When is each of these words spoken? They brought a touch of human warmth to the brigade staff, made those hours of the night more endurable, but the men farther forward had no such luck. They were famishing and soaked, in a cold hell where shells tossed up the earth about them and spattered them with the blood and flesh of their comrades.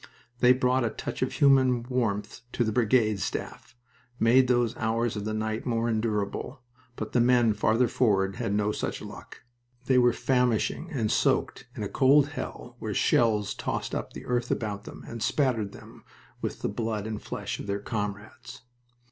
They 0.39 0.51
brought 0.51 0.83
a 0.83 0.89
touch 0.89 1.21
of 1.21 1.33
human 1.33 1.83
warmth 1.83 2.41
to 2.53 2.63
the 2.63 2.71
brigade 2.71 3.19
staff, 3.19 3.75
made 4.19 4.47
those 4.47 4.75
hours 4.77 5.15
of 5.15 5.25
the 5.25 5.33
night 5.35 5.63
more 5.67 5.87
endurable, 5.87 6.63
but 6.95 7.11
the 7.11 7.21
men 7.21 7.53
farther 7.53 7.87
forward 7.87 8.37
had 8.37 8.51
no 8.51 8.71
such 8.71 8.99
luck. 9.03 9.43
They 9.85 9.99
were 9.99 10.11
famishing 10.11 10.89
and 10.89 11.11
soaked, 11.11 11.67
in 11.75 11.83
a 11.83 11.87
cold 11.87 12.29
hell 12.29 12.77
where 12.79 12.95
shells 12.95 13.53
tossed 13.53 13.93
up 13.93 14.13
the 14.13 14.25
earth 14.25 14.49
about 14.49 14.85
them 14.85 15.05
and 15.07 15.21
spattered 15.21 15.71
them 15.71 16.03
with 16.41 16.61
the 16.63 16.67
blood 16.69 17.05
and 17.05 17.21
flesh 17.21 17.59
of 17.59 17.67
their 17.67 17.77
comrades. 17.79 18.63